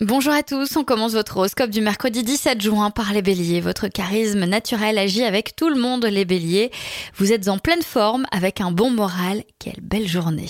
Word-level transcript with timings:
Bonjour 0.00 0.32
à 0.32 0.44
tous, 0.44 0.76
on 0.76 0.84
commence 0.84 1.14
votre 1.14 1.38
horoscope 1.38 1.70
du 1.70 1.80
mercredi 1.80 2.22
17 2.22 2.60
juin 2.62 2.90
par 2.90 3.12
les 3.12 3.20
béliers. 3.20 3.60
Votre 3.60 3.88
charisme 3.88 4.44
naturel 4.44 4.96
agit 4.96 5.24
avec 5.24 5.56
tout 5.56 5.68
le 5.68 5.74
monde 5.74 6.04
les 6.04 6.24
béliers. 6.24 6.70
Vous 7.16 7.32
êtes 7.32 7.48
en 7.48 7.58
pleine 7.58 7.82
forme 7.82 8.24
avec 8.30 8.60
un 8.60 8.70
bon 8.70 8.90
moral. 8.92 9.42
Quelle 9.58 9.80
belle 9.82 10.06
journée. 10.06 10.46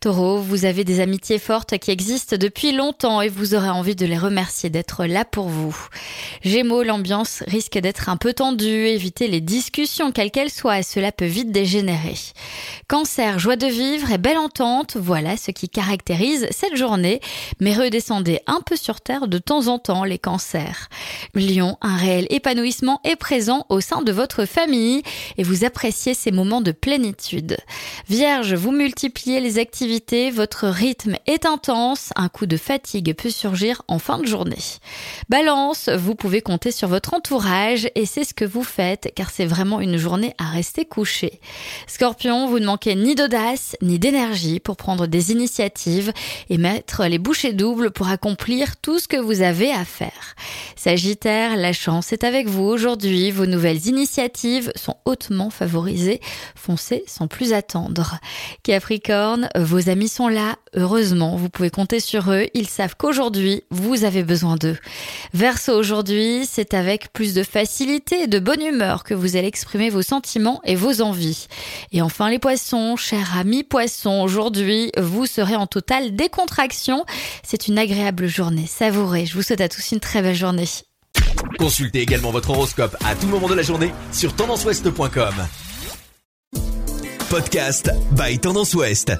Taureau, 0.00 0.38
vous 0.38 0.66
avez 0.66 0.84
des 0.84 1.00
amitiés 1.00 1.40
fortes 1.40 1.78
qui 1.78 1.90
existent 1.90 2.36
depuis 2.36 2.70
longtemps 2.70 3.20
et 3.22 3.28
vous 3.28 3.56
aurez 3.56 3.70
envie 3.70 3.96
de 3.96 4.06
les 4.06 4.16
remercier 4.16 4.70
d'être 4.70 5.04
là 5.04 5.24
pour 5.24 5.48
vous. 5.48 5.76
Gémeaux, 6.44 6.84
l'ambiance 6.84 7.42
risque 7.48 7.78
d'être 7.78 8.08
un 8.08 8.16
peu 8.16 8.34
tendue. 8.34 8.86
Évitez 8.86 9.26
les 9.26 9.40
discussions 9.40 10.12
quelles 10.12 10.30
qu'elles 10.30 10.48
soient, 10.48 10.84
cela 10.84 11.10
peut 11.10 11.24
vite 11.24 11.50
dégénérer. 11.50 12.14
Cancer, 12.86 13.40
joie 13.40 13.56
de 13.56 13.66
vivre 13.66 14.12
et 14.12 14.18
belle 14.18 14.38
entente, 14.38 14.96
voilà 14.96 15.36
ce 15.36 15.50
qui 15.50 15.68
caractérise 15.68 16.46
cette 16.52 16.76
journée. 16.76 17.20
Mais 17.58 17.74
redescendez 17.74 18.38
un 18.46 18.60
peu 18.60 18.75
sur 18.76 19.00
Terre 19.00 19.28
de 19.28 19.38
temps 19.38 19.68
en 19.68 19.78
temps 19.78 20.04
les 20.04 20.18
cancers. 20.18 20.88
Lion, 21.34 21.76
un 21.80 21.96
réel 21.96 22.26
épanouissement 22.30 23.00
est 23.04 23.16
présent 23.16 23.66
au 23.68 23.80
sein 23.80 24.02
de 24.02 24.12
votre 24.12 24.44
famille 24.44 25.02
et 25.36 25.42
vous 25.42 25.64
appréciez 25.64 26.14
ces 26.14 26.30
moments 26.30 26.60
de 26.60 26.72
plénitude. 26.72 27.56
Vierge, 28.08 28.54
vous 28.54 28.72
multipliez 28.72 29.40
les 29.40 29.58
activités, 29.58 30.30
votre 30.30 30.68
rythme 30.68 31.16
est 31.26 31.46
intense, 31.46 32.12
un 32.16 32.28
coup 32.28 32.46
de 32.46 32.56
fatigue 32.56 33.14
peut 33.14 33.30
surgir 33.30 33.82
en 33.88 33.98
fin 33.98 34.18
de 34.18 34.26
journée. 34.26 34.56
Balance, 35.28 35.88
vous 35.88 36.14
pouvez 36.14 36.40
compter 36.40 36.70
sur 36.70 36.88
votre 36.88 37.14
entourage 37.14 37.88
et 37.94 38.06
c'est 38.06 38.24
ce 38.24 38.34
que 38.34 38.44
vous 38.44 38.64
faites 38.64 39.12
car 39.14 39.30
c'est 39.30 39.46
vraiment 39.46 39.80
une 39.80 39.96
journée 39.96 40.34
à 40.38 40.44
rester 40.44 40.84
couché. 40.84 41.40
Scorpion, 41.86 42.46
vous 42.48 42.58
ne 42.58 42.66
manquez 42.66 42.94
ni 42.94 43.14
d'audace 43.14 43.76
ni 43.82 43.98
d'énergie 43.98 44.60
pour 44.60 44.76
prendre 44.76 45.06
des 45.06 45.32
initiatives 45.32 46.12
et 46.50 46.58
mettre 46.58 47.04
les 47.06 47.18
bouchées 47.18 47.52
doubles 47.52 47.90
pour 47.90 48.08
accomplir 48.08 48.65
tout 48.74 48.98
ce 48.98 49.06
que 49.06 49.16
vous 49.16 49.42
avez 49.42 49.70
à 49.70 49.84
faire. 49.84 50.34
Sagittaire, 50.74 51.56
la 51.56 51.72
chance 51.72 52.12
est 52.12 52.24
avec 52.24 52.48
vous 52.48 52.64
aujourd'hui, 52.64 53.30
vos 53.30 53.46
nouvelles 53.46 53.86
initiatives 53.86 54.72
sont 54.74 54.96
hautement 55.04 55.50
favorisées, 55.50 56.20
foncez 56.54 57.04
sans 57.06 57.28
plus 57.28 57.52
attendre. 57.52 58.18
Capricorne, 58.62 59.48
vos 59.56 59.88
amis 59.88 60.08
sont 60.08 60.28
là, 60.28 60.56
heureusement, 60.74 61.36
vous 61.36 61.48
pouvez 61.48 61.70
compter 61.70 62.00
sur 62.00 62.30
eux, 62.32 62.46
ils 62.54 62.68
savent 62.68 62.96
qu'aujourd'hui, 62.96 63.62
vous 63.70 64.04
avez 64.04 64.22
besoin 64.22 64.56
d'eux. 64.56 64.78
Verseau 65.34 65.78
aujourd'hui, 65.78 66.46
c'est 66.50 66.74
avec 66.74 67.12
plus 67.12 67.34
de 67.34 67.42
facilité 67.42 68.22
et 68.22 68.26
de 68.26 68.38
bonne 68.38 68.62
humeur 68.62 69.04
que 69.04 69.14
vous 69.14 69.36
allez 69.36 69.48
exprimer 69.48 69.90
vos 69.90 70.02
sentiments 70.02 70.60
et 70.64 70.76
vos 70.76 71.00
envies. 71.00 71.46
Et 71.92 72.02
enfin 72.02 72.30
les 72.30 72.38
poissons, 72.38 72.96
chers 72.96 73.38
amis 73.38 73.64
poissons, 73.64 74.22
aujourd'hui, 74.22 74.90
vous 74.98 75.26
serez 75.26 75.56
en 75.56 75.66
totale 75.66 76.16
décontraction, 76.16 77.04
c'est 77.42 77.68
une 77.68 77.78
agréable 77.78 78.26
journée 78.26 78.55
journée 78.64 79.26
Je 79.26 79.34
vous 79.34 79.42
souhaite 79.42 79.60
à 79.60 79.68
tous 79.68 79.92
une 79.92 80.00
très 80.00 80.22
belle 80.22 80.34
journée. 80.34 80.68
Consultez 81.58 82.00
également 82.00 82.30
votre 82.30 82.50
horoscope 82.50 82.96
à 83.04 83.14
tout 83.14 83.26
moment 83.26 83.48
de 83.48 83.54
la 83.54 83.62
journée 83.62 83.92
sur 84.12 84.34
tendanceouest.com. 84.34 85.34
Podcast 87.28 87.90
by 88.12 88.38
Tendance 88.38 88.74
Ouest. 88.74 89.12